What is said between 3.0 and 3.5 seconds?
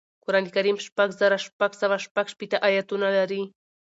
لري